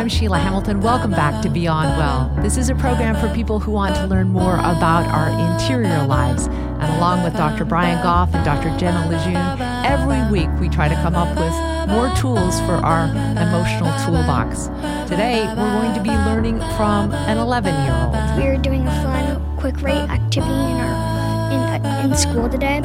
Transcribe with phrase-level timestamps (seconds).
[0.00, 0.80] I'm Sheila Hamilton.
[0.80, 2.34] Welcome back to Beyond Well.
[2.42, 6.48] This is a program for people who want to learn more about our interior lives.
[6.80, 7.64] And along with Dr.
[7.64, 8.74] Brian Goff and Dr.
[8.78, 11.54] Jenna Lejeune, every week we try to come up with
[11.88, 13.04] more tools for our
[13.36, 14.68] emotional toolbox.
[15.08, 18.38] Today, we're going to be learning from an 11 year old.
[18.38, 21.20] We were doing a fun quick rate activity in our
[21.50, 22.80] in, in school today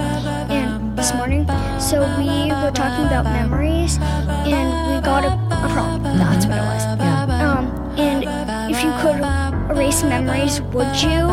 [0.49, 1.47] and this morning.
[1.79, 6.03] So we were talking about memories and we got a, a prompt.
[6.03, 6.83] That's what it was.
[6.99, 7.55] Yeah.
[7.55, 8.23] Um, and
[8.69, 9.21] if you could
[9.71, 11.29] erase memories, would you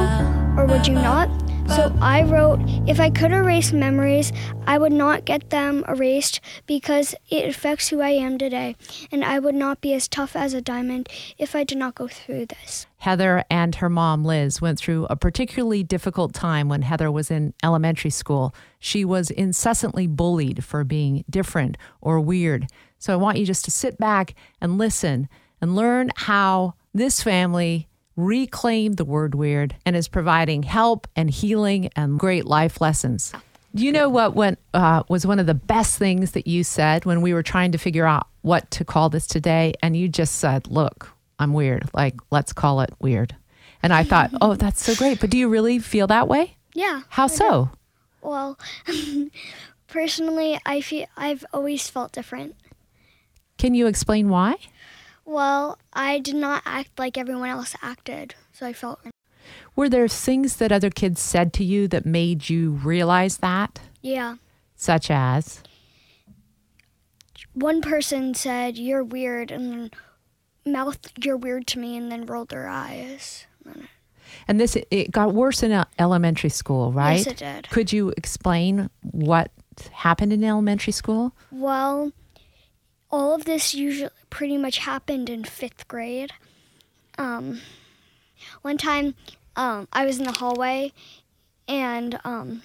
[0.57, 1.42] or would you not?
[1.75, 4.31] So I wrote, if I could erase memories,
[4.67, 8.77] I would not get them erased because it affects who I am today,
[9.11, 12.09] and I would not be as tough as a diamond if I did not go
[12.09, 12.87] through this.
[12.99, 17.55] Heather and her mom, Liz, went through a particularly difficult time when Heather was in
[17.63, 18.55] elementary school.
[18.79, 22.67] She was incessantly bullied for being different or weird.
[22.99, 25.27] So I want you just to sit back and listen
[25.63, 31.91] and learn how this family reclaimed the word weird and is providing help and healing
[31.97, 33.33] and great life lessons.
[33.75, 37.07] Do you know what went, uh, was one of the best things that you said
[37.07, 39.73] when we were trying to figure out what to call this today?
[39.83, 41.89] And you just said, Look, I'm weird.
[41.95, 43.35] Like, let's call it weird.
[43.83, 45.21] And I thought, Oh, that's so great.
[45.21, 46.57] But do you really feel that way?
[46.75, 47.03] Yeah.
[47.09, 47.71] How so?
[48.21, 48.59] Well,
[49.89, 52.57] personally, I feel I've always felt different.
[53.57, 54.57] Can you explain why?
[55.33, 59.01] Well, I did not act like everyone else acted, so I felt
[59.75, 63.81] Were there things that other kids said to you that made you realize that?
[64.03, 64.37] yeah.
[64.77, 65.63] Such as,
[67.55, 69.91] One person said you're weird and then
[70.67, 73.47] mouthed you're weird to me and then rolled their eyes.
[74.49, 77.19] and this, it got worse in uh, elementary school, right?
[77.19, 77.71] Yes, it did.
[77.71, 79.51] Could you explain what
[79.93, 81.33] happened in elementary school?
[81.51, 82.13] Well,
[83.13, 86.33] all of this usually pretty much happened in fifth grade.
[87.19, 87.61] Um,
[88.63, 89.15] one time,
[89.55, 90.93] um, I was in the hallway,
[91.69, 92.63] and um,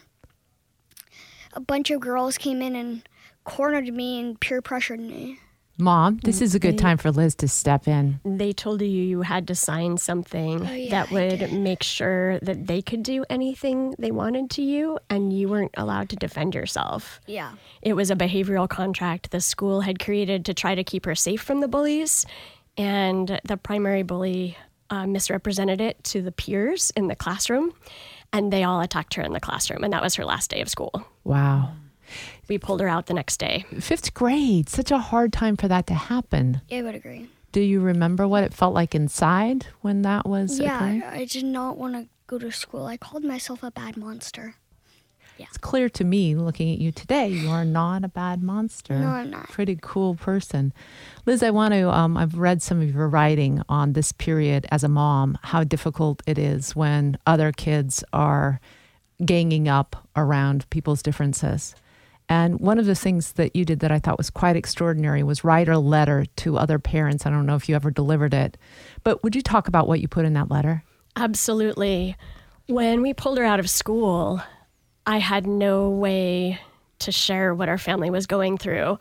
[1.54, 3.08] a bunch of girls came in and
[3.44, 5.40] cornered me and peer pressured me.
[5.80, 8.20] Mom, this is a good time for Liz to step in.
[8.26, 12.66] They told you you had to sign something Oh, yeah, that would make sure that
[12.66, 17.22] they could do anything they wanted to you and you weren't allowed to defend yourself.
[17.28, 17.54] Yeah.
[17.84, 21.42] It was a behavioral contract the school had created to try to keep her safe
[21.42, 22.26] from the bullies.
[22.76, 24.58] And the primary bully
[24.90, 27.74] uh, misrepresented it to the peers in the classroom.
[28.34, 29.84] And they all attacked her in the classroom.
[29.84, 31.06] And that was her last day of school.
[31.24, 31.74] Wow.
[32.48, 33.66] We pulled her out the next day.
[33.80, 36.62] Fifth grade, such a hard time for that to happen.
[36.72, 37.28] I would agree.
[37.52, 41.04] Do you remember what it felt like inside when that was Yeah, occurring?
[41.04, 42.86] I did not want to go to school.
[42.86, 44.56] I called myself a bad monster.
[45.38, 45.46] Yeah.
[45.50, 48.98] It's clear to me, looking at you today, you are not a bad monster.
[48.98, 49.50] No, I'm not.
[49.50, 50.74] Pretty cool person.
[51.28, 54.84] Liz, I want to, um, I've read some of your writing on this period as
[54.84, 58.60] a mom, how difficult it is when other kids are
[59.24, 61.76] ganging up around people's differences.
[62.30, 65.44] And one of the things that you did that I thought was quite extraordinary was
[65.44, 67.26] write a letter to other parents.
[67.26, 68.58] I don't know if you ever delivered it,
[69.04, 70.84] but would you talk about what you put in that letter?
[71.16, 72.18] Absolutely.
[72.68, 74.42] When we pulled her out of school,
[75.06, 76.60] I had no way
[77.00, 79.00] to share what our family was going through.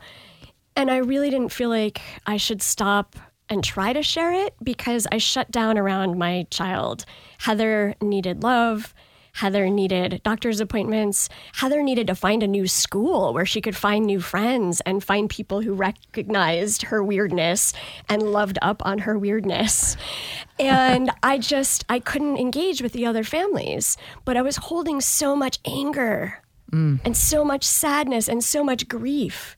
[0.75, 3.17] And I really didn't feel like I should stop
[3.49, 7.05] and try to share it because I shut down around my child.
[7.39, 8.93] Heather needed love.
[9.37, 11.29] Heather needed doctor's appointments.
[11.53, 15.29] Heather needed to find a new school where she could find new friends and find
[15.29, 17.71] people who recognized her weirdness
[18.09, 19.95] and loved up on her weirdness.
[20.59, 23.95] And I just, I couldn't engage with the other families,
[24.25, 26.99] but I was holding so much anger mm.
[27.05, 29.55] and so much sadness and so much grief.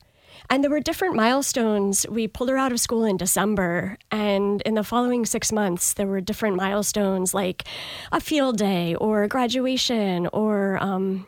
[0.50, 2.04] And there were different milestones.
[2.10, 6.08] We pulled her out of school in December, and in the following six months, there
[6.08, 7.64] were different milestones like
[8.10, 11.24] a field day or graduation or um,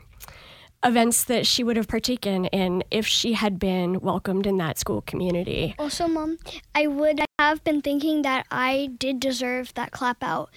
[0.83, 4.99] events that she would have partaken in if she had been welcomed in that school
[5.01, 5.73] community.
[5.79, 6.37] Also, Mom,
[6.75, 10.49] I would have been thinking that I did deserve that clap out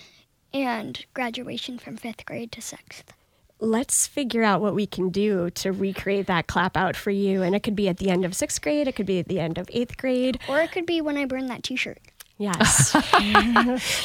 [0.52, 3.12] and graduation from fifth grade to sixth.
[3.58, 7.43] Let's figure out what we can do to recreate that clap out for you.
[7.43, 9.41] And it could be at the end of sixth grade, it could be at the
[9.41, 10.38] end of eighth grade.
[10.49, 11.99] Or it could be when I burn that t shirt.
[12.38, 12.93] Yes.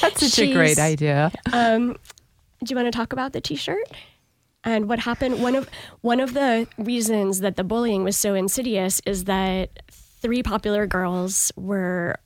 [0.01, 1.31] That's such a great idea.
[1.51, 1.98] um,
[2.63, 3.83] do you want to talk about the t shirt?
[4.63, 5.68] And what happened one of
[6.01, 11.51] one of the reasons that the bullying was so insidious is that three popular girls
[11.56, 12.18] were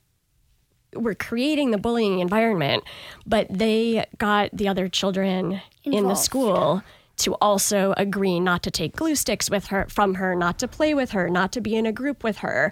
[0.93, 2.83] were creating the bullying environment,
[3.25, 6.19] but they got the other children in the Involved.
[6.19, 6.83] school
[7.17, 10.93] to also agree not to take glue sticks with her from her, not to play
[10.93, 12.71] with her, not to be in a group with her.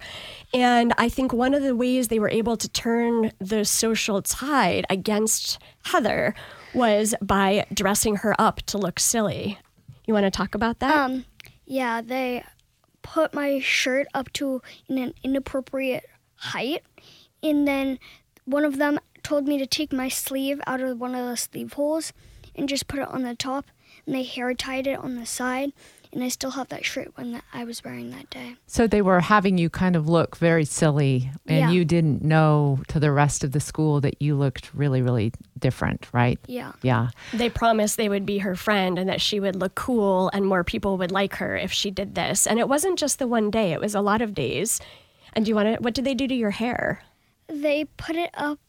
[0.53, 4.85] And I think one of the ways they were able to turn the social tide
[4.89, 6.35] against Heather
[6.73, 9.59] was by dressing her up to look silly.
[10.05, 10.95] You want to talk about that?
[10.95, 11.25] Um,
[11.65, 12.43] yeah, they
[13.01, 16.05] put my shirt up to in an inappropriate
[16.35, 16.83] height,
[17.41, 17.99] and then
[18.45, 21.73] one of them told me to take my sleeve out of one of the sleeve
[21.73, 22.11] holes
[22.55, 23.65] and just put it on the top,
[24.05, 25.71] and they hair tied it on the side,
[26.11, 28.55] and I still have that shirt one that I was wearing that day.
[28.67, 31.71] So they were having you kind of look very silly, and Yeah.
[31.71, 36.07] you didn't know to the rest of the school that you looked really, really different,
[36.13, 36.39] right?
[36.47, 36.73] Yeah.
[36.81, 37.09] Yeah.
[37.33, 40.63] they promised they would be her friend and that she would look cool and more
[40.63, 42.45] people would like her if she did this.
[42.45, 44.79] And it wasn't just the one day, it was a lot of days.
[45.33, 47.01] And do you want to, what did they do to your hair?
[47.47, 48.59] They put it up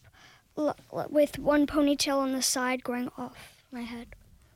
[0.56, 4.06] l- l- with one ponytail on the side going off my head.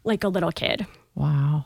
[0.04, 0.86] Like a little kid.
[1.14, 1.64] Wow.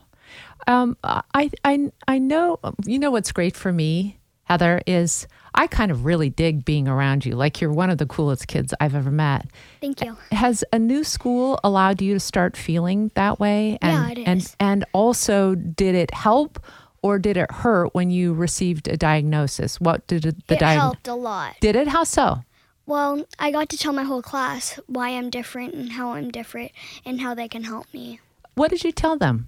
[0.67, 5.91] Um, I, I, I know, you know what's great for me, Heather, is I kind
[5.91, 7.35] of really dig being around you.
[7.35, 9.45] Like you're one of the coolest kids I've ever met.
[9.81, 10.17] Thank you.
[10.31, 13.77] Has a new school allowed you to start feeling that way?
[13.81, 16.63] Yeah, And, it and, and also, did it help
[17.01, 19.79] or did it hurt when you received a diagnosis?
[19.81, 21.55] What did it, the it diag- helped a lot.
[21.59, 21.87] Did it?
[21.89, 22.39] How so?
[22.85, 26.71] Well, I got to tell my whole class why I'm different and how I'm different
[27.05, 28.19] and how they can help me.
[28.55, 29.47] What did you tell them?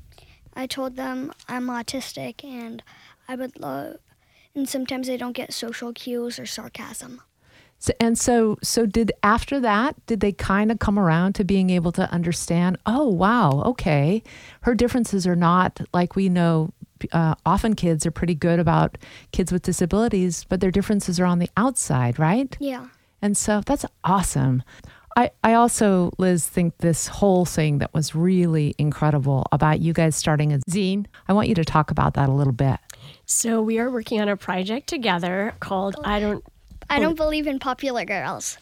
[0.53, 2.81] I told them I'm autistic and
[3.27, 3.97] I would love,
[4.53, 7.21] and sometimes I don't get social cues or sarcasm.
[7.77, 11.69] So, and so, so did after that, did they kind of come around to being
[11.69, 12.77] able to understand?
[12.85, 14.23] Oh, wow, okay,
[14.61, 16.71] her differences are not like we know.
[17.11, 18.97] Uh, often kids are pretty good about
[19.33, 22.55] kids with disabilities, but their differences are on the outside, right?
[22.61, 22.87] Yeah.
[23.25, 24.61] And so that's awesome.
[25.17, 30.15] I, I also, Liz, think this whole thing that was really incredible about you guys
[30.15, 31.07] starting a zine.
[31.27, 32.77] I want you to talk about that a little bit.
[33.25, 36.45] So we are working on a project together called I Don't,
[36.87, 38.59] I don't believe in popular girls.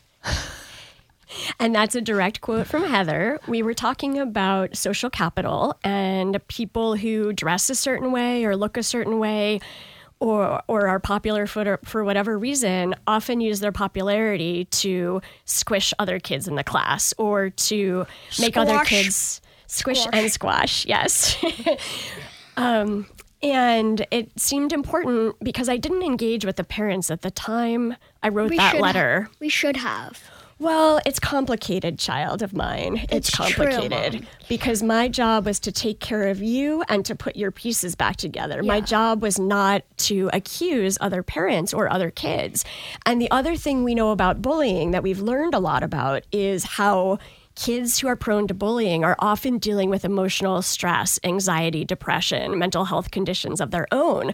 [1.59, 3.41] and that's a direct quote from Heather.
[3.49, 8.77] We were talking about social capital and people who dress a certain way or look
[8.77, 9.59] a certain way.
[10.23, 16.17] Or, or are popular for, for whatever reason often use their popularity to squish other
[16.17, 18.05] kids in the class or to
[18.39, 20.13] make other kids squish Squash.
[20.21, 21.35] and squash yes
[22.57, 23.05] um,
[23.41, 28.29] and it seemed important because i didn't engage with the parents at the time i
[28.29, 30.21] wrote We that should ha- letter we should have.
[30.59, 32.97] Well, it's complicated, child of mine.
[33.09, 34.27] It's, It's complicated Mom.
[34.47, 38.15] because my job was to take care of you and to put your pieces back
[38.17, 38.63] together.
[38.63, 42.63] My job was not to accuse other parents or other kids.
[43.05, 46.63] And the other thing we know about bullying that we've learned a lot about is
[46.63, 47.19] how
[47.55, 52.85] kids who are prone to bullying are often dealing with emotional stress, anxiety, depression, mental
[52.85, 54.33] health conditions of their own.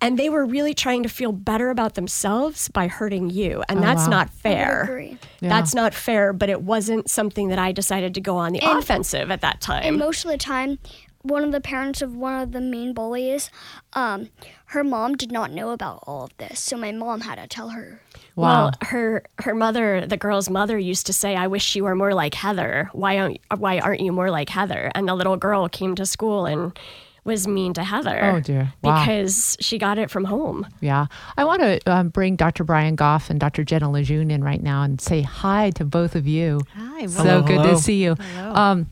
[0.00, 3.62] And they were really trying to feel better about themselves by hurting you.
[3.68, 4.08] And that's wow.
[4.08, 4.82] not fair.
[4.82, 5.18] agree.
[5.40, 5.48] Yeah.
[5.48, 8.78] That's not fair, but it wasn't something that I decided to go on the And-
[8.78, 9.82] offensive at that time.
[9.84, 9.98] And time.
[9.98, 10.78] most of the time,
[11.22, 13.50] one of the parents of one of the main bullies,
[13.94, 14.28] um,
[14.66, 17.70] her mom did not know about all of this, so my mom had to tell
[17.70, 18.00] her.
[18.38, 18.66] Wow.
[18.66, 22.14] Well, her her mother, the girl's mother, used to say, "I wish you were more
[22.14, 22.88] like Heather.
[22.92, 26.46] Why aren't Why aren't you more like Heather?" And the little girl came to school
[26.46, 26.78] and
[27.24, 28.32] was mean to Heather.
[28.36, 28.72] Oh, dear.
[28.82, 29.00] Wow.
[29.00, 30.66] Because she got it from home.
[30.80, 31.06] Yeah.
[31.36, 32.64] I want to um, bring Dr.
[32.64, 33.64] Brian Goff and Dr.
[33.64, 36.60] Jenna Lejeune in right now and say hi to both of you.
[36.74, 37.06] Hi.
[37.06, 37.70] So well, good hello.
[37.74, 38.16] to see you.
[38.38, 38.88] Um,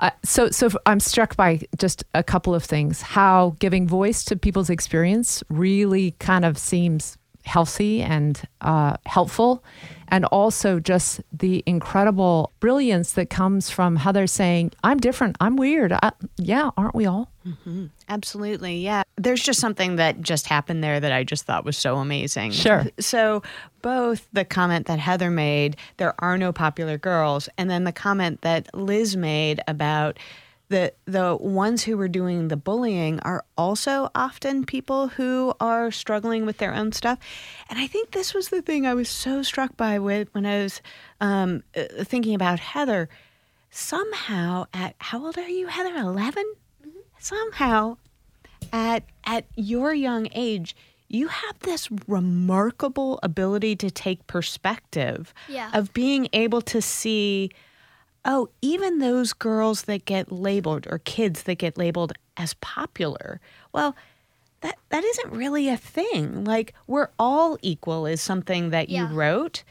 [0.00, 3.02] uh, so, so I'm struck by just a couple of things.
[3.02, 7.17] How giving voice to people's experience really kind of seems
[7.48, 9.64] healthy and uh, helpful,
[10.08, 15.36] and also just the incredible brilliance that comes from Heather saying, "I'm different.
[15.40, 15.92] I'm weird.
[15.92, 17.32] I, yeah, aren't we all?"
[18.08, 18.76] Absolutely.
[18.76, 19.02] Yeah.
[19.16, 22.52] There's just something that just happened there that I just thought was so amazing.
[22.52, 22.86] Sure.
[23.00, 23.42] So,
[23.80, 28.42] both the comment that Heather made, there are no popular girls, and then the comment
[28.42, 30.18] that Liz made about
[30.70, 36.44] the the ones who were doing the bullying are also often people who are struggling
[36.46, 37.18] with their own stuff.
[37.70, 40.62] And I think this was the thing I was so struck by with when I
[40.62, 40.82] was
[41.20, 43.08] um, uh, thinking about Heather.
[43.70, 45.94] Somehow, at how old are you, Heather?
[45.96, 46.44] 11
[47.18, 47.96] Somehow,
[48.72, 50.74] at at your young age
[51.10, 55.70] you have this remarkable ability to take perspective Yeah.
[55.72, 57.50] of being able to see
[58.28, 63.40] oh even those girls that get labeled or kids that get labeled as popular.
[63.72, 63.96] Well,
[64.60, 66.44] that that isn't really a thing.
[66.44, 69.64] Like we're all equal is something that you wrote.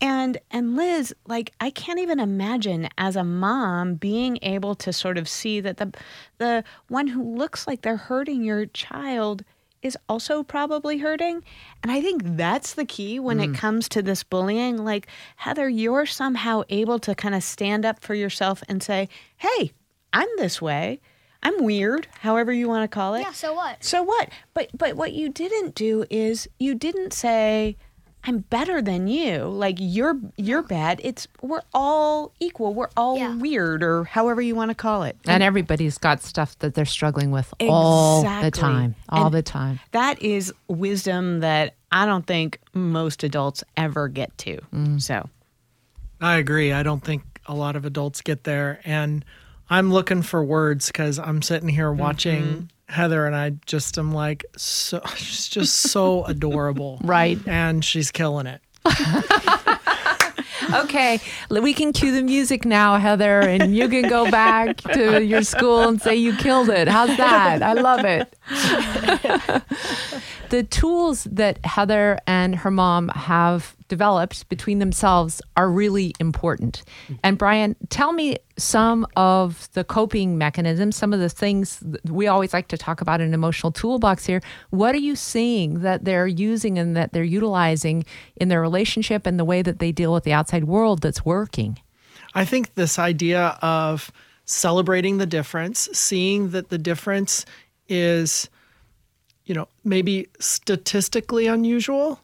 [0.00, 5.16] And and Liz, like I can't even imagine as a mom being able to sort
[5.16, 5.92] of see that the
[6.38, 9.44] the one who looks like they're hurting your child
[9.84, 11.44] is also probably hurting.
[11.82, 13.54] And I think that's the key when it mm.
[13.54, 14.78] comes to this bullying.
[14.78, 19.72] Like, Heather, you're somehow able to kind of stand up for yourself and say, hey,
[20.12, 21.00] I'm this way.
[21.42, 23.20] I'm weird, however you want to call it.
[23.20, 23.84] Yeah, so what?
[23.84, 24.30] So what?
[24.54, 27.76] But but what you didn't do is you didn't say
[28.26, 29.44] I'm better than you.
[29.44, 31.00] Like you're you're bad.
[31.04, 32.74] It's we're all equal.
[32.74, 33.34] We're all Yeah.
[33.36, 35.16] weird or however you want to call it.
[35.26, 38.94] And everybody's got stuff that they're struggling with all the time.
[39.08, 39.80] All And the time.
[39.92, 44.58] That is wisdom that I don't think most adults ever get to.
[44.74, 45.00] Mm.
[45.00, 45.28] So
[46.20, 46.72] I agree.
[46.72, 48.80] I don't think a lot of adults get there.
[48.84, 49.24] And
[49.68, 52.00] I'm looking for words because I'm sitting here mm-hmm.
[52.00, 57.00] watching Heather and I just am like, so she's just so adorable.
[57.02, 57.38] Right.
[57.46, 58.60] And she's killing it.
[60.72, 61.20] Okay,
[61.50, 65.82] we can cue the music now, Heather, and you can go back to your school
[65.82, 66.88] and say you killed it.
[66.88, 67.62] How's that?
[67.62, 68.34] I love it.
[70.48, 76.82] the tools that Heather and her mom have developed between themselves are really important.
[77.22, 82.52] And Brian, tell me some of the coping mechanisms, some of the things we always
[82.52, 84.40] like to talk about in emotional toolbox here.
[84.70, 88.04] What are you seeing that they're using and that they're utilizing
[88.36, 91.78] in their relationship and the way that they deal with the outside world that's working?
[92.34, 94.10] I think this idea of
[94.44, 97.44] celebrating the difference, seeing that the difference
[97.88, 98.48] is,
[99.44, 102.20] you know, maybe statistically unusual,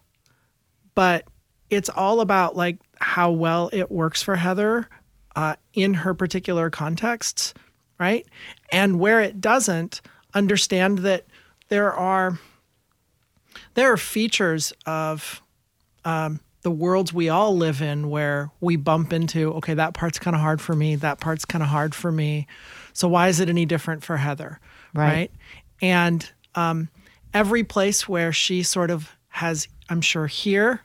[0.94, 1.24] but
[1.70, 4.88] it's all about like how well it works for Heather
[5.36, 7.54] uh, in her particular contexts,
[7.98, 8.26] right?
[8.72, 10.00] And where it doesn't,
[10.34, 11.24] understand that
[11.68, 12.38] there are
[13.74, 15.42] there are features of
[16.04, 20.34] um, the worlds we all live in where we bump into okay that part's kind
[20.36, 22.46] of hard for me that part's kind of hard for me
[22.92, 24.60] so why is it any different for heather
[24.94, 25.30] Right.
[25.82, 26.88] and um,
[27.34, 30.82] every place where she sort of has i'm sure here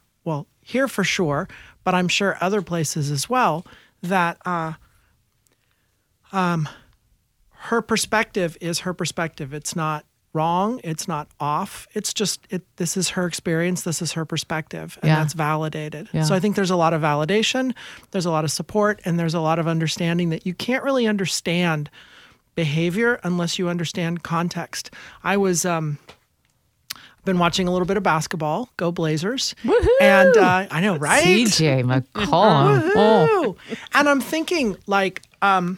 [0.68, 1.48] here for sure
[1.84, 3.66] but i'm sure other places as well
[4.02, 4.74] that uh,
[6.32, 6.68] um,
[7.70, 9.54] her perspective is her perspective.
[9.54, 10.82] It's not wrong.
[10.84, 11.88] It's not off.
[11.94, 13.82] It's just it this is her experience.
[13.84, 15.16] This is her perspective and Yeah.
[15.16, 16.10] that's validated.
[16.12, 16.24] Yeah.
[16.24, 17.74] so i think there's a lot of validation.
[18.12, 21.08] There's a lot of support and there's a lot of understanding that you can't really
[21.08, 21.90] understand
[22.54, 24.92] behavior unless you understand context.
[25.24, 25.98] I was um
[27.25, 28.70] been watching a little bit of basketball.
[28.77, 29.55] Go blazers.
[30.01, 31.24] And uh, i know right?
[31.24, 32.91] CJ McCollum.
[32.96, 33.55] Oh,
[33.94, 35.77] And I'm thinking like um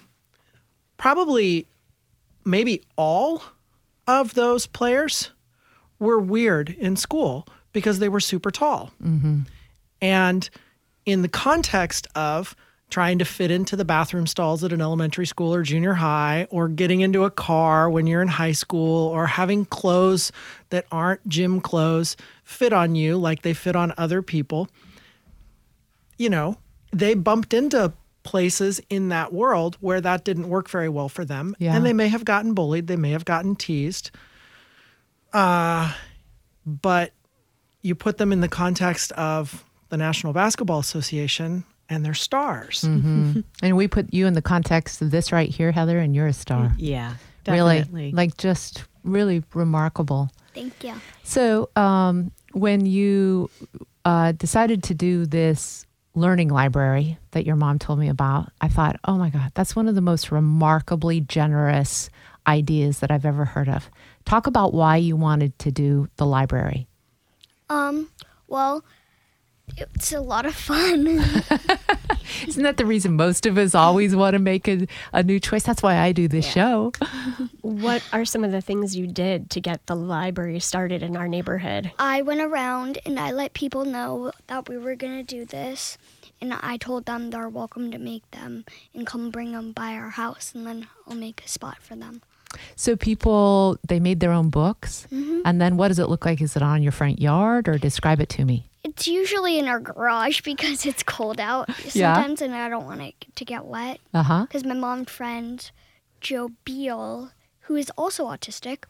[0.97, 1.67] probably
[2.45, 3.43] maybe all
[4.07, 5.31] of those players
[5.99, 8.91] were weird in school because they were super tall.
[10.01, 10.49] And
[11.05, 12.55] in the context of
[12.89, 16.67] trying to fit into the bathroom stalls at an elementary school or junior high, or
[16.70, 20.32] getting into a car when you're in high school, or having clothes
[20.70, 24.70] that aren't gym clothes fit on you like they fit on other people,
[26.17, 26.58] you know,
[26.91, 27.91] they bumped into
[28.24, 31.56] places in that world where that didn't work very well for them.
[31.60, 31.75] Yeah.
[31.75, 34.12] And they may have gotten bullied, they may have gotten teased.
[35.34, 35.94] Uh,
[36.65, 37.12] but
[37.82, 42.84] you put them in the context of the National Basketball Association and they're stars.
[42.84, 46.34] and we put you in the context of this right here, Heather, and you're a
[46.34, 46.74] star.
[46.77, 47.15] yeah,
[47.48, 48.12] Really, definitely.
[48.12, 50.29] like just really remarkable.
[50.53, 50.94] Thank you.
[51.24, 53.50] So, um, when you
[54.06, 59.00] uh, decided to do this learning library that your mom told me about, I thought,
[59.06, 62.10] oh my God, that's one of the most remarkably generous
[62.48, 63.89] ideas that I've ever heard of.
[64.25, 66.88] Talk about why you wanted to do the library.
[67.70, 68.10] Um,
[68.48, 68.84] well,
[69.75, 71.07] it's a lot of fun.
[72.47, 75.63] Isn't that the reason most of us always want to make a, a new choice?
[75.63, 76.91] That's why I do this show.
[77.62, 81.27] What are some of the things you did to get the library started in our
[81.27, 81.91] neighborhood?
[82.00, 85.97] I went around and I let people know that we were going to do this.
[86.39, 90.12] And I told them they're welcome to make them and come bring them by our
[90.12, 92.21] house, and then I'll make a spot for them.
[92.75, 96.41] So people they made their own books, and then what does it look like?
[96.41, 98.69] Is it on your front yard, or describe it to me?
[98.83, 102.15] It's usually in our garage because it's cold out Yeah.
[102.15, 103.99] sometimes, and I don't want it to get wet.
[104.13, 104.41] Uh huh.
[104.47, 105.69] Because my mom's friend,
[106.21, 108.85] Joe Beal, who is also autistic,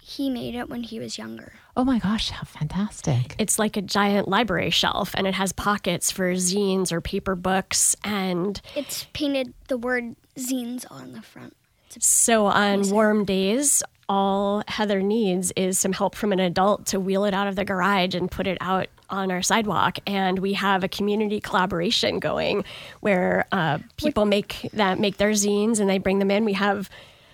[0.00, 1.52] he made it when he was younger.
[1.76, 3.34] Oh my gosh, how fantastic!
[3.38, 7.94] It's like a giant library shelf and it has pockets for zines or paper books
[8.04, 11.54] and It's painted the word zines on the front.
[12.00, 17.24] So on warm days, all Heather needs is some help from an adult to wheel
[17.24, 19.98] it out of the garage and put it out on our sidewalk.
[20.06, 22.64] And we have a community collaboration going
[23.00, 26.44] where uh, people make that make their zines and they bring them in.
[26.44, 26.90] We have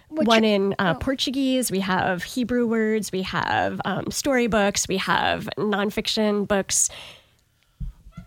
[0.08, 6.48] one in uh, Portuguese, we have Hebrew words, we have um, storybooks, we have nonfiction
[6.48, 6.88] books.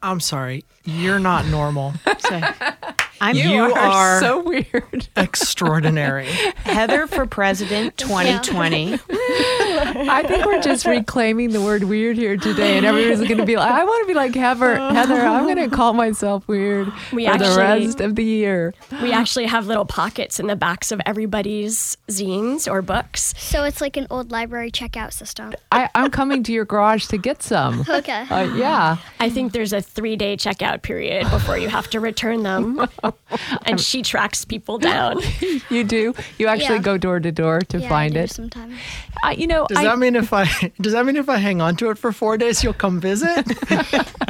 [0.04, 1.94] I'm sorry, you're not normal.
[3.22, 5.08] So, I'm You are- so weird.
[5.16, 6.26] Extraordinary.
[6.26, 8.94] Heather for President 2020.
[8.94, 13.56] I think we're just reclaiming the word weird here today, and everybody's going to be
[13.58, 14.76] like, I want to be like Heather.
[14.76, 18.74] Heather, I'm going to call myself weird We for the rest of the year.
[19.02, 23.34] We actually have little pockets in the backs of everybody's zines or books.
[23.38, 25.54] So it's like an old library checkout system.
[25.72, 27.86] I, I'm coming to your garage to get some.
[27.88, 28.26] Okay.
[28.30, 28.98] Uh, yeah.
[29.20, 32.88] I think there's a three day checkout period before you have to return them.
[33.66, 35.22] and she tracks people down.
[35.70, 36.14] You do.
[36.38, 36.82] You actually Yeah.
[36.82, 38.32] go door to door to yeah, find I do it.
[38.32, 38.76] sometimes.
[39.24, 40.46] I, you know, Does I, that mean if I
[40.82, 43.46] does that mean if I hang on to it for four days, you'll come visit?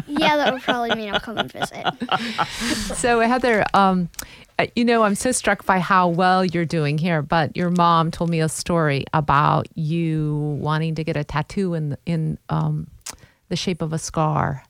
[0.07, 1.83] Yeah, that would probably mean I'll come and visit.
[2.95, 4.09] so Heather, um,
[4.59, 7.21] uh, you know, I'm so struck by how well you're doing here.
[7.23, 11.97] But your mom told me a story about you wanting to get a tattoo in
[12.05, 12.87] in um,
[13.49, 14.63] the shape of a scar,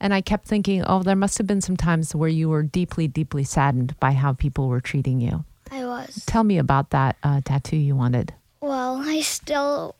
[0.00, 3.08] and I kept thinking, oh, there must have been some times where you were deeply,
[3.08, 5.44] deeply saddened by how people were treating you.
[5.70, 6.24] I was.
[6.26, 8.34] Tell me about that uh, tattoo you wanted.
[8.60, 9.94] Well, I still,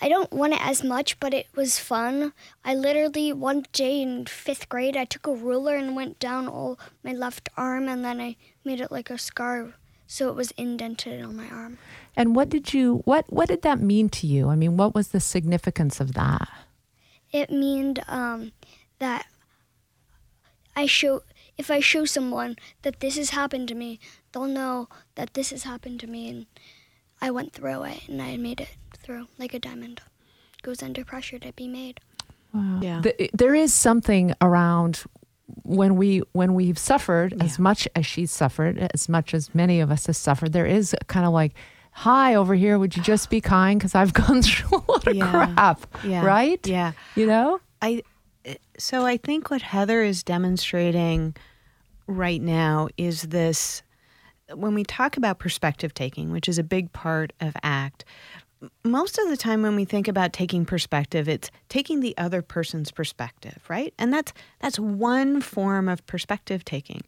[0.00, 2.32] I don't want it as much, but it was fun.
[2.64, 6.78] I literally one day in fifth grade, I took a ruler and went down all
[7.02, 9.74] my left arm, and then I made it like a scar,
[10.06, 11.78] so it was indented on my arm.
[12.14, 14.48] And what did you what what did that mean to you?
[14.48, 16.46] I mean, what was the significance of that?
[17.32, 18.52] It meant um,
[18.98, 19.26] that
[20.76, 21.22] I show
[21.58, 24.00] if I show someone that this has happened to me,
[24.32, 26.46] they'll know that this has happened to me, and
[27.20, 30.00] I went through it, and I made it through like a diamond
[30.62, 32.00] goes under pressure to be made.
[32.52, 32.80] Wow.
[32.82, 33.00] Yeah.
[33.00, 35.04] The, there is something around
[35.62, 39.90] when we when we've suffered as much as she's suffered, as much as many of
[39.90, 40.52] us have suffered.
[40.52, 41.54] There is kind of like,
[41.92, 42.78] "Hi, over here.
[42.78, 43.78] Would you just be kind?
[43.80, 45.30] Because I've gone through a lot of Yeah.
[45.30, 46.24] crap." Yeah.
[46.24, 46.64] Right?
[46.66, 46.92] Yeah.
[47.16, 47.60] You know.
[47.82, 48.02] I
[48.78, 51.36] so I think what Heather is demonstrating
[52.06, 53.82] right now is this
[54.54, 58.04] when we talk about perspective taking, which is a big part of ACT,
[58.84, 62.90] most of the time when we think about taking perspective, it's taking the other person's
[62.90, 63.94] perspective, right?
[63.98, 67.02] And that's that's one form of perspective taking.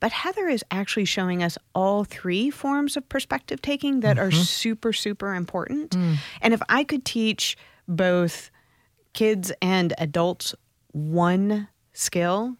[0.00, 4.42] But Heather is actually showing us all three forms of perspective taking that are mm-hmm.
[4.42, 5.90] super super important.
[5.90, 6.16] Mm.
[6.42, 7.56] And if I could teach
[7.86, 8.50] both
[9.12, 10.54] kids and adults
[10.96, 12.56] one skill,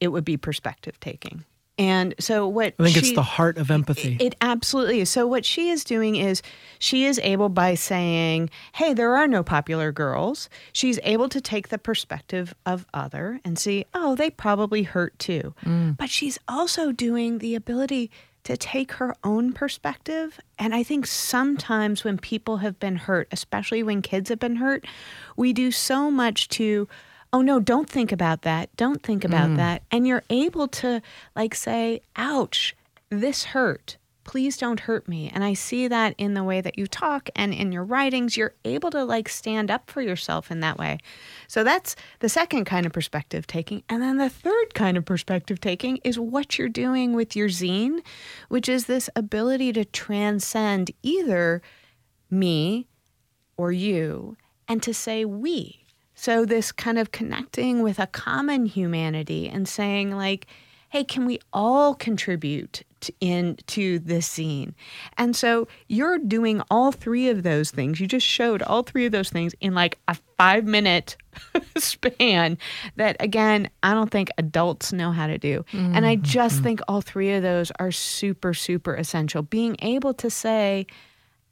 [0.00, 1.44] it would be perspective taking.
[1.78, 4.18] And so what I think it's the heart of empathy.
[4.20, 5.08] it absolutely is.
[5.08, 6.42] So what she is doing is
[6.78, 11.68] she is able by saying, "Hey, there are no popular girls." She's able to take
[11.68, 15.96] the perspective of other and see, "Oh, they probably hurt too." Mm.
[15.96, 18.10] But she's also doing the ability
[18.44, 20.38] to take her own perspective.
[20.58, 24.84] And I think sometimes when people have been hurt, especially when kids have been hurt,
[25.36, 26.86] we do so much to
[27.32, 28.74] oh no, don't think about that.
[28.76, 29.56] Don't think about mm.
[29.56, 29.82] that.
[29.90, 31.00] And you're able to
[31.34, 32.76] like say, ouch,
[33.10, 33.96] this hurt.
[34.24, 35.30] Please don't hurt me.
[35.34, 38.36] And I see that in the way that you talk and in your writings.
[38.36, 40.98] You're able to like stand up for yourself in that way.
[41.48, 43.82] So that's the second kind of perspective taking.
[43.88, 48.00] And then the third kind of perspective taking is what you're doing with your zine,
[48.48, 51.60] which is this ability to transcend either
[52.30, 52.86] me
[53.56, 54.36] or you
[54.68, 55.81] and to say we.
[56.22, 60.46] So, this kind of connecting with a common humanity and saying, like,
[60.90, 64.72] hey, can we all contribute to, in to this zine?
[65.18, 67.98] And so you're doing all three of those things.
[67.98, 71.16] You just showed all three of those things in like a five minute
[71.76, 72.56] span
[72.94, 75.64] that, again, I don't think adults know how to do.
[75.72, 76.62] And I just mm-hmm.
[76.62, 79.42] think all three of those are super, super essential.
[79.42, 80.86] Being able to say,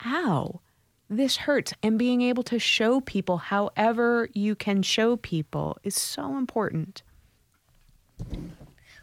[0.06, 0.61] ow,
[1.10, 1.74] this hurts.
[1.82, 7.02] And being able to show people however you can show people is so important.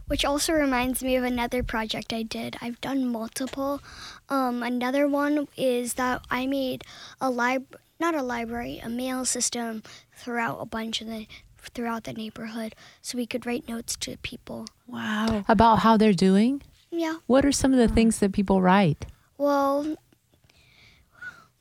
[0.07, 2.55] Which also reminds me of another project I did.
[2.61, 3.81] I've done multiple.
[4.29, 6.85] Um, another one is that I made
[7.19, 9.83] a lib not a library, a mail system
[10.15, 11.27] throughout a bunch of the
[11.73, 14.65] throughout the neighborhood, so we could write notes to people.
[14.85, 15.43] Wow.
[15.49, 16.61] About how they're doing.
[16.91, 17.17] Yeah.
[17.25, 19.05] What are some of the things that people write?
[19.37, 19.97] Well,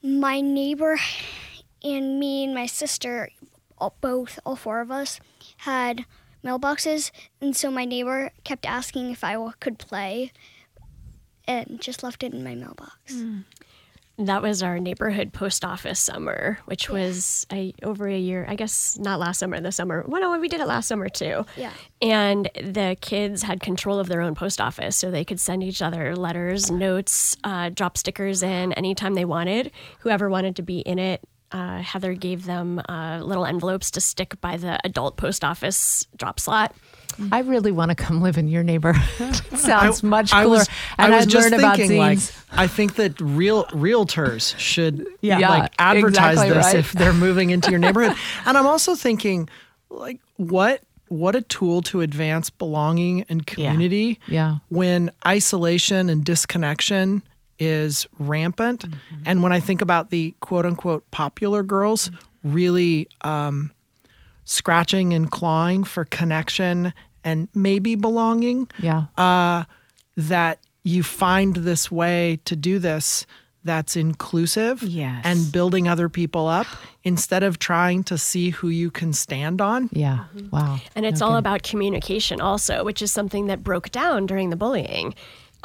[0.07, 0.99] my neighbor
[1.83, 3.29] and me and my sister,
[3.79, 5.21] all- both, all four of us,
[5.59, 6.05] had
[6.45, 10.33] mailboxes, and so my neighbor kept asking if I could play.
[11.49, 13.13] and just left it in my mailbox.
[13.13, 13.45] Mm.
[14.19, 18.47] That was our neighborhood post office summer, which was a, over a year.
[18.49, 20.05] I guess not last summer, the summer.
[20.09, 21.45] Well, no, we did it last summer too.
[21.55, 21.73] Yeah.
[22.01, 25.83] And the kids had control of their own post office, so they could send each
[25.83, 29.71] other letters, notes, uh, drop stickers in anytime they wanted.
[30.01, 31.23] Whoever wanted to be in it,
[31.57, 36.39] uh, Heather gave them uh, little envelopes to stick by the adult post office drop
[36.39, 36.75] slot.
[37.33, 39.35] I really want to come live in your neighborhood.
[39.59, 40.59] Sounds I- much I cooler.
[40.59, 42.19] was, and I was I'd just learn about thinking, like.
[42.53, 45.39] I think that real realtors should Yeah.
[45.49, 46.75] like advertise exactly this right.
[46.77, 48.17] if they're moving into your neighborhood.
[48.47, 49.49] and I'm also thinking,
[49.89, 54.19] like, what what a tool to advance belonging and community.
[54.27, 54.57] Yeah.
[54.69, 57.23] When isolation and disconnection
[57.59, 58.85] is rampant,
[59.25, 62.11] and when I think about the quote unquote popular girls
[62.45, 63.71] really um,
[64.45, 66.93] scratching and clawing for connection
[67.25, 69.05] and maybe belonging Yeah.
[69.19, 69.65] uh,
[70.17, 73.27] that you find this way to do this
[73.65, 75.23] that's inclusive Yes.
[75.25, 76.69] and building other people up
[77.03, 79.89] instead of trying to see who you can stand on.
[79.93, 80.27] yeah.
[80.53, 80.79] Wow.
[80.95, 85.17] And it's all about communication, also, which is something that broke down during the bullying.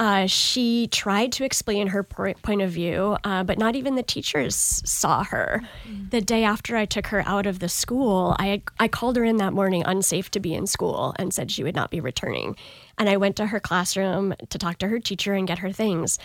[0.01, 4.55] Uh, she tried to explain her point of view, uh, but not even the teachers
[4.83, 5.61] saw her.
[6.09, 9.37] The day after I took her out of the school, I, I called her in
[9.37, 12.55] that morning unsafe to be in school and said she would not be returning.
[12.97, 16.17] And I went to her classroom to talk to her teacher and get her things.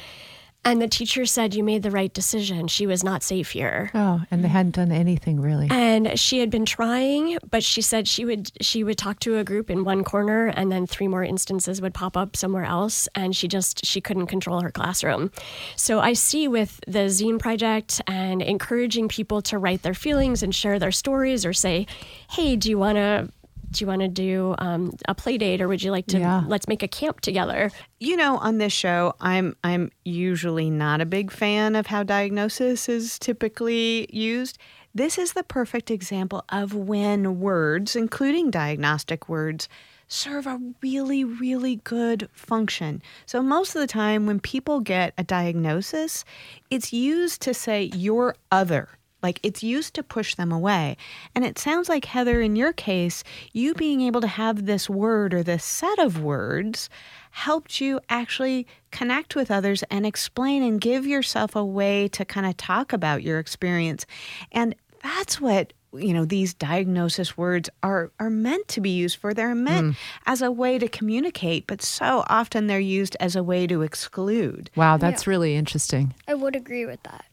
[0.66, 2.66] And the teacher said, You made the right decision.
[2.66, 3.88] She was not safe here.
[3.94, 5.68] Oh, and they hadn't done anything really.
[5.70, 9.44] And she had been trying, but she said she would she would talk to a
[9.44, 13.37] group in one corner and then three more instances would pop up somewhere else and
[13.37, 15.31] she just she couldn't control her classroom.
[15.76, 20.52] So I see with the zine project and encouraging people to write their feelings and
[20.52, 21.87] share their stories or say,
[22.31, 23.29] "Hey, do you want to
[23.70, 26.44] do you want to do um, a play date or would you like to Yeah.
[26.46, 31.07] let's make a camp together?" You know, on this show, I'm I'm usually not a
[31.07, 34.59] big fan of how diagnosis is typically used.
[34.94, 39.68] This is the perfect example of when words, including diagnostic words,
[40.09, 43.02] serve a really, really good function.
[43.26, 46.24] So, most of the time, when people get a diagnosis,
[46.70, 48.88] it's used to say, you're other.
[49.26, 50.96] Like it's used to push them away.
[51.34, 55.34] And it sounds like, Heather, in your case, you being able to have this word
[55.34, 56.88] or this set of words
[57.32, 62.46] helped you actually connect with others and explain and give yourself a way to kind
[62.46, 64.06] of talk about your experience.
[64.52, 69.32] And that's what you know these diagnosis words are are meant to be used for
[69.32, 69.96] they're meant mm.
[70.26, 74.68] as a way to communicate but so often they're used as a way to exclude
[74.76, 76.12] Wow, that's really interesting.
[76.28, 77.24] I would agree with that.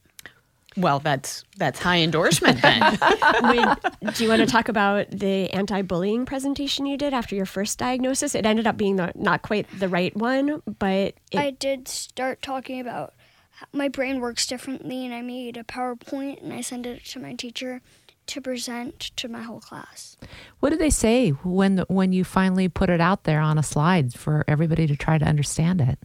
[0.78, 2.82] Well that's that's high endorsement then
[3.44, 7.78] Would- do you want to talk about the anti-bullying presentation you did after your first
[7.80, 8.36] diagnosis?
[8.36, 12.42] It ended up being the, not quite the right one, but it, I did start
[12.42, 13.14] talking about
[13.52, 17.20] how my brain works differently, and I made a PowerPoint and I sent it to
[17.20, 17.82] my teacher
[18.28, 20.18] to present to my whole class.
[20.60, 24.14] What did they say when when you finally put it out there on a slide
[24.14, 26.00] for everybody to try to understand it?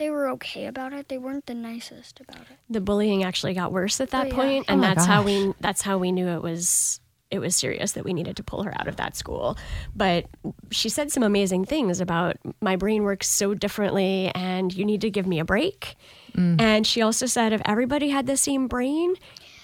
[0.00, 1.08] They were okay about it.
[1.08, 2.56] They weren't the nicest about it.
[2.68, 5.52] the bullying actually got worse at that Oh, point, Oh and my that's how we
[5.60, 8.72] that's how we knew it was it was serious that we needed to pull her
[8.80, 9.56] out of that school.
[9.94, 10.24] But
[10.72, 15.10] she said some amazing things about my brain works so differently and you need to
[15.10, 15.94] give me a break.
[16.34, 16.60] Mm.
[16.60, 19.14] And she also said if everybody had the same brain,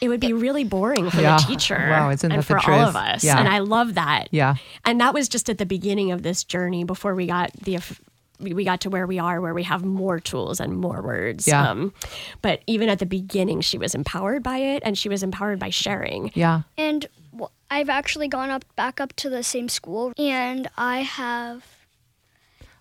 [0.00, 1.38] it would be really boring for Yeah.
[1.38, 3.24] the teacher Wow, isn't and that the for all of us.
[3.24, 3.36] Yeah.
[3.38, 4.28] And I love that.
[4.30, 4.56] Yeah.
[4.84, 7.74] And that was just at the beginning of this journey before we got the
[8.40, 11.46] we we got to where we are where we have more tools and more words.
[11.46, 11.70] Yeah.
[11.70, 11.92] Um,
[12.42, 15.70] but even at the beginning she was empowered by it and she was empowered by
[15.70, 16.30] sharing.
[16.34, 16.62] Yeah.
[16.76, 21.64] And w- I've actually gone up back up to the same school, and I have,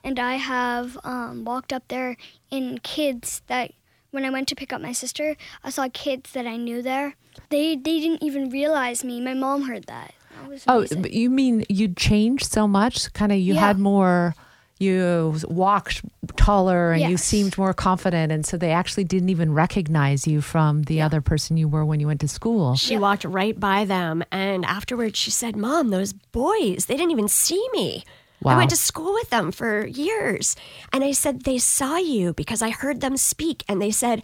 [0.04, 2.18] and I have um, walked up there
[2.52, 3.72] in kids that
[4.12, 7.16] when I went to pick up my sister, I saw kids that I knew there.
[7.50, 9.20] They they didn't even realize me.
[9.20, 10.14] My mom heard that.
[10.50, 13.12] That Oh, but you mean you changed so much?
[13.14, 13.62] Kind of, you Yeah.
[13.62, 14.36] had more.
[14.78, 16.02] You walked
[16.36, 20.84] taller and you seemed more confident, and so they actually didn't even recognize you from
[20.84, 22.76] the other person you were when you went to school.
[22.76, 27.30] She walked right by them and afterwards she said, "Mom, those boys, they didn't even
[27.30, 28.04] see me."
[28.44, 30.56] I went to school with them for years.
[30.94, 33.64] And I said, They saw you because I heard them speak.
[33.68, 34.22] And they said,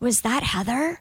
[0.00, 1.00] Was that Heather?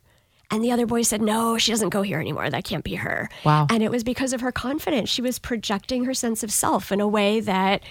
[0.49, 2.49] And the other boy said, No, she doesn't go here anymore.
[2.49, 3.29] That can't be her.
[3.43, 3.67] Wow.
[3.69, 5.09] And it was because of her confidence.
[5.09, 7.81] She was projecting her sense of self in a way that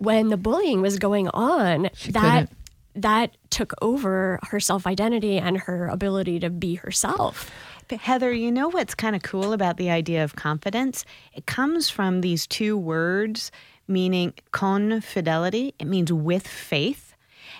[0.00, 2.50] when the bullying was going on, that couldn't.
[2.96, 7.50] that took over her self identity and her ability to be herself.
[7.88, 11.04] But Heather, you know what's kind of cool about the idea of confidence?
[11.34, 13.52] It comes from these two words
[13.86, 15.74] meaning con fidelity.
[15.78, 17.14] It means with faith.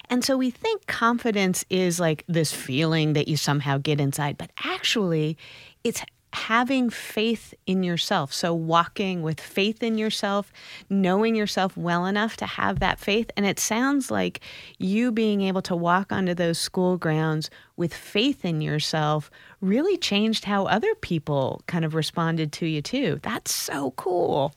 [0.08, 4.50] And so we think confidence is like this feeling that you somehow get inside, but
[4.64, 5.36] actually,
[5.84, 8.32] it's having faith in yourself.
[8.32, 10.52] So, walking with faith in yourself,
[10.88, 13.30] knowing yourself well enough to have that faith.
[13.36, 14.40] And it sounds like
[14.78, 20.44] you being able to walk onto those school grounds with faith in yourself really changed
[20.44, 23.18] how other people kind of responded to you, too.
[23.22, 24.54] That's so cool.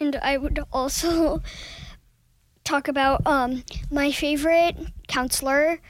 [0.00, 1.42] And I would also
[2.64, 5.80] talk about um, my favorite counselor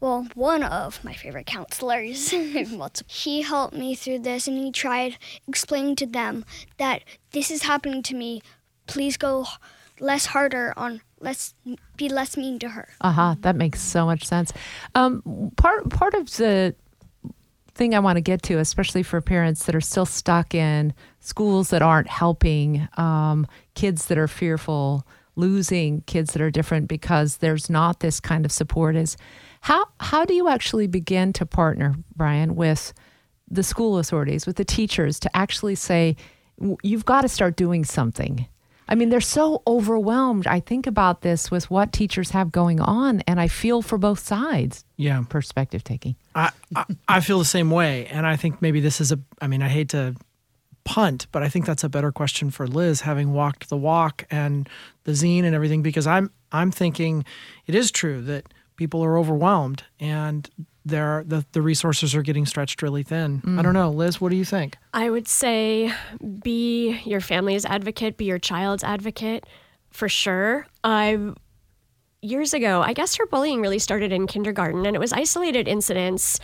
[0.00, 2.30] well, one of my favorite counselors,
[3.06, 6.44] he helped me through this and he tried explaining to them
[6.78, 8.42] that this is happening to me.
[8.86, 9.46] Please go
[10.00, 11.54] less harder on less
[11.96, 12.88] be less mean to her.
[13.00, 13.34] Uh-huh.
[13.40, 14.52] That makes so much sense.
[14.94, 16.74] Um, part part of the
[17.74, 21.70] thing I want to get to, especially for parents that are still stuck in schools
[21.70, 25.06] that aren't helping um, kids that are fearful,
[25.36, 29.16] losing kids that are different because there's not this kind of support is
[29.68, 32.94] how how do you actually begin to partner, Brian, with
[33.50, 36.16] the school authorities, with the teachers to actually say
[36.82, 38.46] you've got to start doing something?
[38.88, 40.46] I mean, they're so overwhelmed.
[40.46, 44.20] I think about this with what teachers have going on, and I feel for both
[44.20, 44.86] sides.
[44.96, 46.16] Yeah, perspective taking.
[46.34, 49.20] I, I, I feel the same way, and I think maybe this is a.
[49.42, 50.14] I mean, I hate to
[50.84, 54.66] punt, but I think that's a better question for Liz, having walked the walk and
[55.04, 57.26] the zine and everything, because I'm I'm thinking
[57.66, 60.48] it is true that people are overwhelmed and
[60.86, 63.42] there the, the resources are getting stretched really thin.
[63.42, 63.58] Mm.
[63.58, 64.78] I don't know, Liz, what do you think?
[64.94, 65.92] I would say
[66.42, 69.44] be your family's advocate, be your child's advocate
[69.90, 70.66] for sure.
[70.82, 71.34] I
[72.22, 76.40] years ago, I guess her bullying really started in kindergarten and it was isolated incidents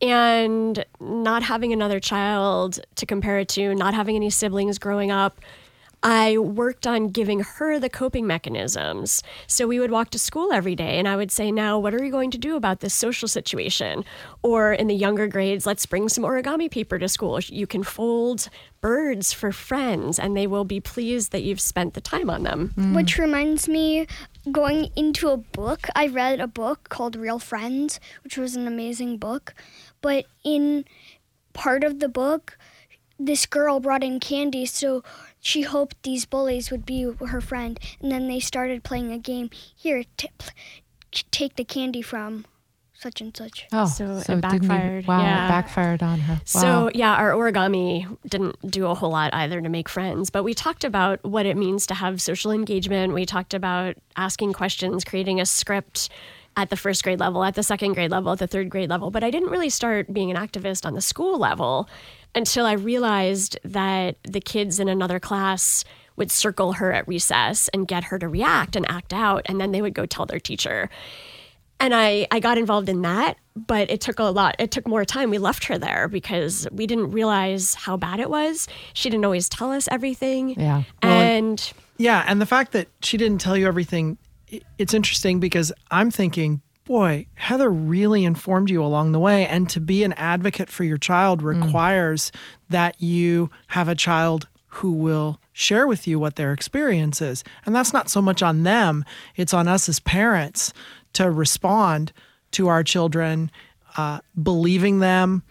[0.00, 5.40] and not having another child to compare it to, not having any siblings growing up,
[6.02, 9.22] I worked on giving her the coping mechanisms.
[9.46, 12.02] So we would walk to school every day and I would say, Now, what are
[12.02, 14.04] you going to do about this social situation?
[14.42, 17.38] Or in the younger grades, let's bring some origami paper to school.
[17.40, 18.48] You can fold
[18.80, 22.72] birds for friends and they will be pleased that you've spent the time on them.
[22.76, 22.94] Mm.
[22.94, 24.06] Which reminds me,
[24.50, 29.18] going into a book, I read a book called Real Friends, which was an amazing
[29.18, 29.54] book.
[30.00, 30.86] But in
[31.52, 32.56] part of the book,
[33.18, 35.04] this girl brought in candy, so
[35.40, 37.78] she hoped these bullies would be her friend.
[38.00, 39.50] And then they started playing a game.
[39.74, 40.28] Here, t-
[41.30, 42.44] take the candy from
[43.00, 43.66] such and such.
[43.72, 45.06] Oh, so, so it backfired.
[45.06, 45.46] wow, yeah.
[45.46, 46.34] it backfired on her.
[46.34, 46.40] Wow.
[46.44, 50.52] So yeah, our origami didn't do a whole lot either to make friends, but we
[50.52, 53.14] talked about what it means to have social engagement.
[53.14, 56.10] We talked about asking questions, creating a script
[56.56, 59.10] at the first grade level, at the second grade level, at the third grade level.
[59.10, 61.88] But I didn't really start being an activist on the school level
[62.34, 65.84] until I realized that the kids in another class
[66.16, 69.72] would circle her at recess and get her to react and act out, and then
[69.72, 70.90] they would go tell their teacher.
[71.80, 74.54] And I, I got involved in that, but it took a lot.
[74.58, 75.30] It took more time.
[75.30, 78.68] We left her there because we didn't realize how bad it was.
[78.92, 80.60] She didn't always tell us everything.
[80.60, 80.82] Yeah.
[81.00, 84.18] And well, yeah, and the fact that she didn't tell you everything,
[84.76, 89.46] it's interesting because I'm thinking, boy, Heather really informed you along the way.
[89.46, 91.62] And to be an advocate for your child mm.
[91.62, 92.40] requires mm.
[92.70, 97.44] that you have a child who will share with you what their experience is.
[97.64, 99.04] And that's not so much on them,
[99.36, 100.72] it's on us as parents
[101.12, 102.12] to respond
[102.52, 103.52] to our children,
[103.96, 105.44] uh, believing them,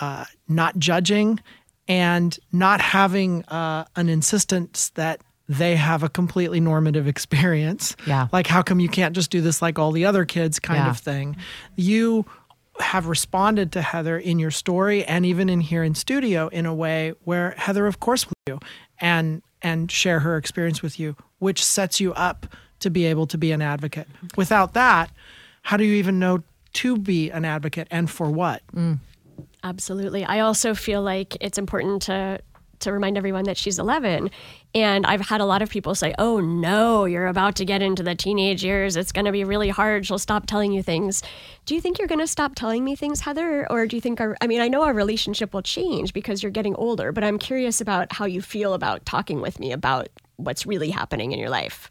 [0.00, 1.38] uh, not judging,
[1.86, 7.96] and not having uh, an insistence that they have a completely normative experience.
[8.06, 8.28] Yeah.
[8.32, 10.90] Like, how come you can't just do this like all the other kids kind yeah.
[10.90, 11.36] of thing?
[11.76, 12.26] You
[12.80, 16.74] have responded to Heather in your story and even in here in studio in a
[16.74, 18.60] way where Heather, of course, will you
[19.00, 22.46] and and share her experience with you, which sets you up
[22.78, 24.06] to be able to be an advocate.
[24.36, 25.10] Without that,
[25.62, 28.62] how do you even know to be an advocate and for what?
[28.74, 29.00] Mm.
[29.64, 30.24] Absolutely.
[30.24, 32.38] I also feel like it's important to
[32.80, 34.30] to remind everyone that she's 11.
[34.74, 38.02] And I've had a lot of people say, oh no, you're about to get into
[38.02, 38.96] the teenage years.
[38.96, 40.06] It's going to be really hard.
[40.06, 41.22] She'll stop telling you things.
[41.66, 43.70] Do you think you're going to stop telling me things, Heather?
[43.70, 46.52] Or do you think, our, I mean, I know our relationship will change because you're
[46.52, 50.66] getting older, but I'm curious about how you feel about talking with me about what's
[50.66, 51.90] really happening in your life.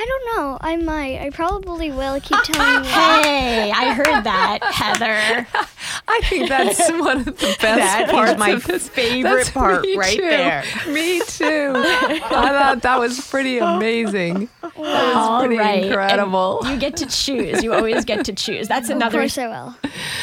[0.00, 0.58] I don't know.
[0.60, 1.20] I might.
[1.20, 2.88] I probably will keep telling you.
[2.90, 5.46] hey, I heard that, Heather.
[6.08, 8.88] I think that's one of the best that parts is my of this.
[8.88, 10.22] favorite that's part right too.
[10.22, 10.62] there.
[10.86, 11.72] Me too.
[11.74, 14.48] I thought that was pretty amazing.
[14.62, 15.82] That was All pretty right.
[15.84, 16.60] incredible.
[16.62, 17.64] And you get to choose.
[17.64, 18.68] You always get to choose.
[18.68, 19.18] That's another.
[19.18, 19.74] Of course, I will.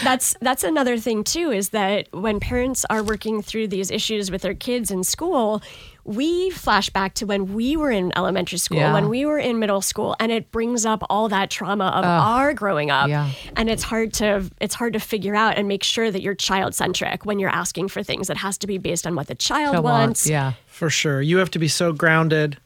[0.05, 1.51] That's that's another thing too.
[1.51, 5.61] Is that when parents are working through these issues with their kids in school,
[6.05, 8.93] we flash back to when we were in elementary school, Yeah.
[8.93, 12.53] when we were in middle school, and it brings up all that trauma of our
[12.53, 13.09] growing up.
[13.09, 13.31] Yeah.
[13.55, 16.75] And it's hard to it's hard to figure out and make sure that you're child
[16.75, 18.29] centric when you're asking for things.
[18.29, 20.27] It has to be based on what the child Come wants.
[20.27, 20.31] on.
[20.31, 20.53] Yeah.
[20.67, 21.21] For sure.
[21.21, 22.57] You have to be so grounded,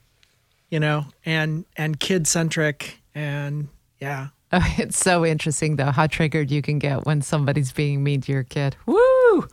[0.69, 3.69] you know, and and kid centric and
[4.01, 4.27] yeah.
[4.51, 8.31] Oh, it's so interesting though how triggered you can get when somebody's being mean to
[8.31, 8.75] your kid.
[8.85, 8.99] Woo!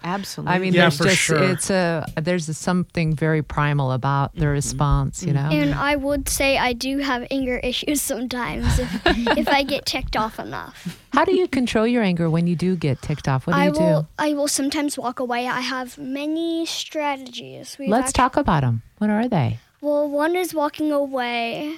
[0.03, 0.55] Absolutely.
[0.55, 1.43] I mean, Yeah, there's just sure.
[1.43, 4.51] it's a there's a, something very primal about the mm-hmm.
[4.51, 5.49] response, you know.
[5.51, 9.07] And I would say I do have anger issues sometimes if,
[9.39, 10.99] if I get ticked off enough.
[11.13, 13.47] How do you control your anger when you do get ticked off?
[13.47, 14.09] What do I you will do?
[14.19, 15.47] I will sometimes walk away.
[15.47, 17.77] I have many strategies.
[17.79, 18.83] We've Let's actu- talk about them.
[18.99, 19.59] What are they?
[19.81, 21.77] Well, one is walking away.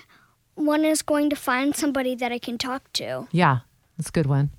[0.55, 3.29] One is going to find somebody that I can talk to.
[3.31, 3.61] Yeah,
[3.97, 4.51] that's a good one.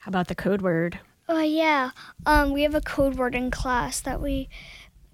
[0.00, 0.98] How about the code word?
[1.32, 1.92] Oh yeah.
[2.26, 4.48] Um, we have a code word in class that we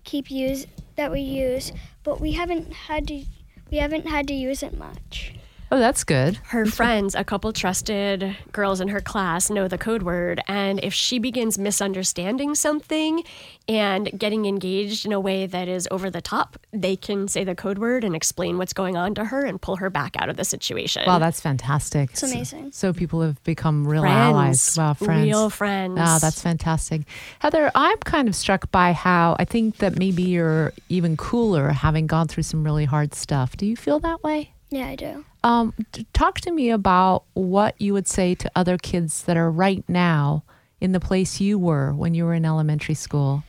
[0.03, 3.25] keep use that we use, but we haven't had to
[3.71, 5.35] we haven't had to use it much.
[5.71, 6.37] Oh, that's good.
[6.45, 10.41] Her friends, a couple trusted girls in her class, know the code word.
[10.47, 13.25] And if she begins misunderstanding something
[13.69, 17.57] and getting engaged in a way that is over the top, they can say the
[17.57, 20.37] code word and explain what's going on to her and pull her back out of
[20.37, 21.03] the situation.
[21.05, 22.11] Wow, that's fantastic.
[22.11, 22.71] It's amazing.
[22.71, 24.75] So, people have become real friends, allies.
[24.77, 25.25] Wow, friends.
[25.25, 25.99] real friends.
[25.99, 27.03] Wow, ah, that's fantastic.
[27.41, 32.07] Heather, I'm kind of struck by how I think that maybe you're even cooler having
[32.07, 33.57] gone through some really hard stuff.
[33.57, 34.53] Do you feel that way?
[34.71, 35.25] Yeah, I do.
[35.47, 35.75] Um,
[36.13, 40.43] talk to me about what you would say to other kids that are right now
[40.81, 43.45] in the place you were when you were in elementary school.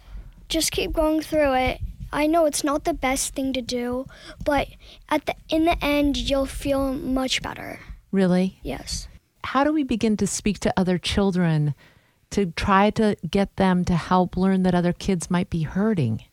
[0.47, 1.81] Just keep going through it.
[2.13, 4.05] I know it's not the best thing to do,
[4.45, 4.67] but
[5.09, 7.79] at the in the end you'll feel much better.
[8.11, 8.59] Really?
[8.61, 9.07] Yes.
[9.43, 11.73] How do we begin to speak to other children
[12.29, 16.25] to try to get them to help learn that other kids might be hurting?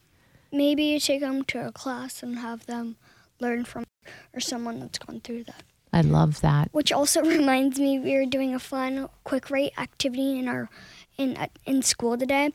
[0.53, 2.97] Maybe you take them to a class and have them
[3.41, 3.85] learn from
[4.33, 5.63] or someone that's gone through that.
[5.93, 6.69] I love that.
[6.73, 10.69] Which also reminds me, we were doing a fun quick rate activity in our
[11.17, 12.53] in in school today,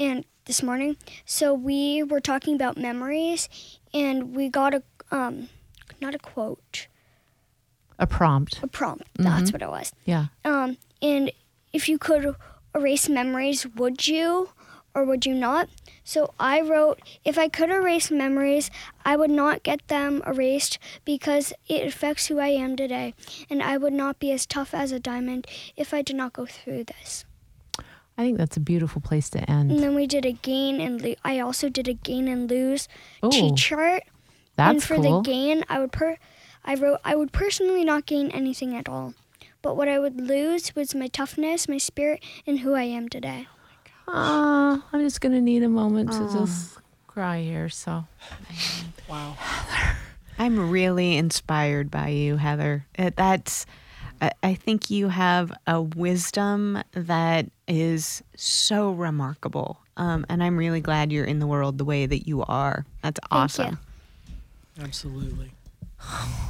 [0.00, 0.96] and this morning.
[1.24, 3.48] So we were talking about memories,
[3.94, 4.82] and we got a
[5.12, 5.48] um,
[6.00, 6.88] not a quote,
[7.98, 8.60] A prompt.
[8.62, 9.04] a prompt.
[9.16, 9.92] That's what it was.
[10.04, 10.26] Yeah.
[10.44, 11.30] Um, and
[11.72, 12.34] if you could
[12.74, 14.50] erase memories, would you
[14.94, 15.68] or would you not?
[16.04, 18.70] So I wrote, if I could erase memories,
[19.04, 23.14] I would not get them erased because it affects who I am today,
[23.48, 26.46] and I would not be as tough as a diamond if I did not go
[26.46, 27.24] through this.
[28.20, 29.70] I think that's a beautiful place to end.
[29.70, 32.86] And then we did a gain and lo- I also did a gain and lose
[33.24, 34.02] Ooh, cheat chart.
[34.56, 35.22] That's and for cool.
[35.22, 36.18] the gain, I would per
[36.62, 39.14] I wrote I would personally not gain anything at all.
[39.62, 43.46] But what I would lose was my toughness, my spirit, and who I am today.
[44.12, 47.68] Aw, I'm just going to need a moment to just cry here.
[47.68, 48.04] So,
[49.08, 49.36] Wow.
[50.38, 52.86] I'm really inspired by you, Heather.
[52.98, 53.66] Uh, That's,
[54.20, 59.78] I I think you have a wisdom that is so remarkable.
[59.96, 62.86] Um, and I'm really glad you're in the world the way that you are.
[63.02, 63.78] That's awesome.
[64.80, 65.52] Absolutely.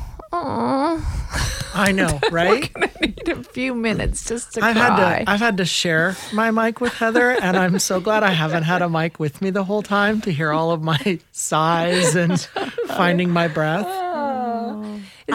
[1.81, 2.71] I know, right?
[3.01, 4.85] need a few minutes just to I've cry.
[5.17, 8.31] had to I've had to share my mic with Heather, and I'm so glad I
[8.31, 12.15] haven't had a mic with me the whole time to hear all of my sighs
[12.15, 12.41] and
[12.89, 13.87] finding my breath.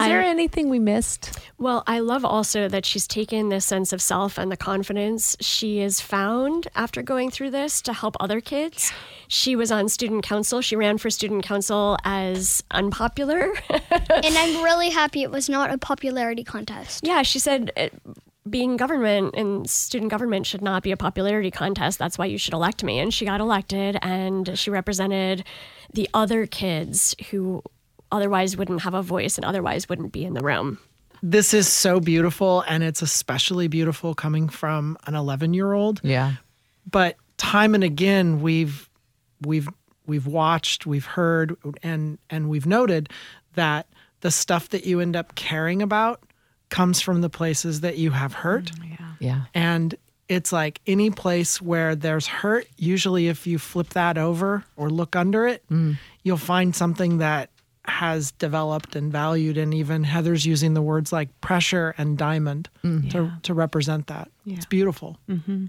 [0.00, 1.38] Is there anything we missed?
[1.58, 5.78] Well, I love also that she's taken this sense of self and the confidence she
[5.78, 8.92] has found after going through this to help other kids.
[9.28, 10.60] She was on student council.
[10.60, 13.52] She ran for student council as unpopular.
[13.70, 17.06] and I'm really happy it was not a popularity contest.
[17.06, 17.88] yeah, she said uh,
[18.48, 21.98] being government and student government should not be a popularity contest.
[21.98, 22.98] That's why you should elect me.
[22.98, 25.44] And she got elected and she represented
[25.92, 27.62] the other kids who
[28.12, 30.78] otherwise wouldn't have a voice and otherwise wouldn't be in the room.
[31.22, 36.00] This is so beautiful, and it's especially beautiful coming from an 11 year old.
[36.04, 36.34] Yeah.
[36.90, 38.88] but time and again we've
[39.44, 39.68] we've
[40.06, 43.10] we've watched we've heard and and we've noted
[43.56, 43.86] that
[44.22, 46.22] the stuff that you end up caring about
[46.70, 49.12] comes from the places that you have hurt mm, Yeah.
[49.20, 49.40] Yeah.
[49.52, 49.94] and
[50.30, 55.14] it's like any place where there's hurt usually if you flip that over or look
[55.14, 55.98] under it mm.
[56.22, 57.50] you'll find something that
[57.88, 63.10] has developed and valued and even heather's using the words like pressure and diamond mm.
[63.10, 65.66] to, to represent that it's beautiful mm-hmm.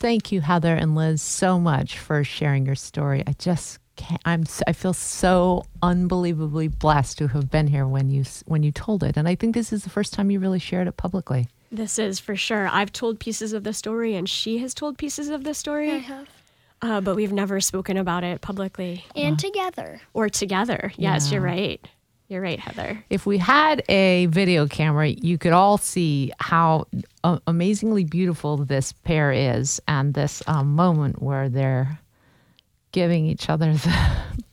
[0.00, 3.22] Thank you, Heather and Liz, so much for sharing your story.
[3.26, 8.08] I just can't, I'm s- I feel so unbelievably blessed to have been here when
[8.08, 10.58] you when you told it, and I think this is the first time you really
[10.58, 11.48] shared it publicly.
[11.70, 12.66] This is for sure.
[12.66, 15.90] I've told pieces of the story, and she has told pieces of the story.
[15.90, 16.28] I have.
[16.82, 20.00] Uh, but we've never spoken about it publicly And together.
[20.14, 20.92] or together.
[20.96, 21.34] Yes, Yeah.
[21.34, 21.88] you're right.
[22.28, 23.04] You're right, Heather.
[23.10, 26.86] If we had a video camera, you could all see how
[27.24, 31.98] uh, amazingly beautiful this pair is and this um, moment where they're
[32.92, 33.96] giving each other the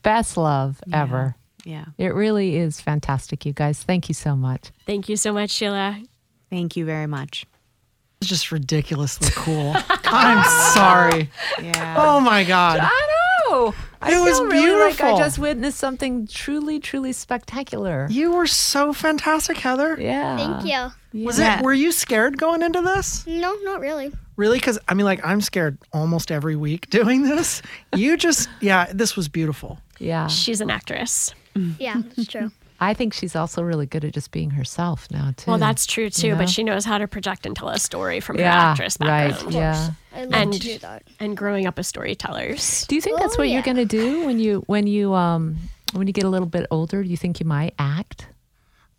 [0.01, 1.35] best love ever.
[1.65, 1.85] Yeah.
[1.99, 3.83] It really is fantastic, you guys.
[3.83, 4.71] Thank you so much.
[4.87, 6.01] Thank you so much, Sheila.
[6.49, 7.45] Thank you very much.
[8.21, 9.75] It's just ridiculously cool.
[10.05, 10.43] I'm
[10.73, 11.29] sorry.
[11.61, 11.95] Yeah.
[11.97, 12.79] Oh my God.
[12.81, 13.07] I
[13.49, 13.75] know.
[14.01, 18.07] I It was feel really like I just witnessed something truly, truly spectacular.
[18.09, 19.97] You were so fantastic, Heather.
[19.99, 20.35] Yeah.
[20.37, 20.65] Thank
[21.13, 21.25] you.
[21.25, 21.59] Was Yeah.
[21.59, 21.63] it?
[21.65, 23.25] Were you scared going into this?
[23.27, 24.11] No, not really.
[24.35, 24.57] Really?
[24.57, 27.61] Because I mean, like, I'm scared almost every week doing this.
[27.95, 29.79] You just, yeah, this was beautiful.
[29.99, 30.27] Yeah.
[30.27, 31.33] She's an actress.
[31.79, 32.51] Yeah, that's true.
[32.79, 35.49] I think she's also really good at just being herself now, too.
[35.51, 36.37] Well, that's true too, know?
[36.37, 39.29] but she knows how to project and tell a story from her yeah, actress right.
[39.31, 39.53] background.
[39.53, 39.89] Yeah.
[40.13, 41.03] I love And- to do that.
[41.19, 42.85] And growing up as storytellers.
[42.87, 43.55] Do you think that's Oh, what yeah.
[43.55, 45.57] you're going to do when you when you um
[45.93, 47.01] when you get a little bit older?
[47.03, 48.27] Do you think you might act?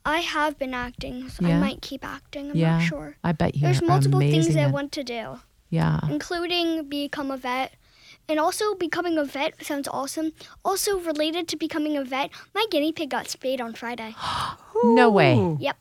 [0.04, 1.56] I have been acting, so Yeah.
[1.56, 2.50] I might keep acting.
[2.50, 2.78] I'm yeah.
[2.78, 3.16] not sure.
[3.22, 3.62] I bet you.
[3.62, 5.38] There's are multiple things amazing I want to do,
[5.70, 6.00] Yeah.
[6.08, 7.74] including become a vet.
[8.28, 10.32] And also, becoming a vet sounds awesome.
[10.62, 14.14] Also, related to becoming a vet, my guinea pig got spayed on Friday.
[14.84, 15.56] No way.
[15.58, 15.76] Yep.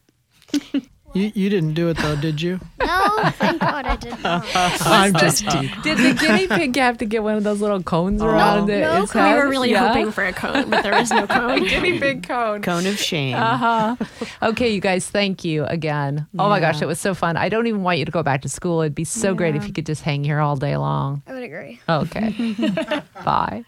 [1.14, 2.60] You, you didn't do it though, did you?
[2.88, 4.46] No, thank God I did not.
[4.56, 5.70] I'm just teasing.
[5.84, 8.80] Did the guinea pig have to get one of those little cones around it?
[8.80, 9.90] no its We were really Yeah.
[9.90, 11.66] hoping for a cone, but there was no cone.
[11.66, 12.62] guinea pig cone.
[12.62, 13.36] Cone of shame.
[13.36, 13.98] Uh-huh.
[14.42, 16.28] Okay, you guys, thank you again.
[16.40, 17.36] Oh my gosh, it was so fun.
[17.36, 18.80] I don't even want you to go back to school.
[18.82, 21.22] It'd be so great if you could just hang here all day long.
[21.28, 21.82] I would agree.
[21.90, 22.56] Okay.
[23.26, 23.66] Bye.